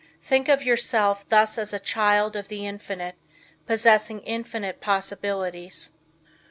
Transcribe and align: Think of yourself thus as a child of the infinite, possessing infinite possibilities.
Think 0.23 0.47
of 0.49 0.63
yourself 0.63 1.29
thus 1.29 1.59
as 1.59 1.73
a 1.73 1.79
child 1.79 2.35
of 2.35 2.47
the 2.47 2.65
infinite, 2.65 3.13
possessing 3.67 4.21
infinite 4.21 4.81
possibilities. 4.81 5.91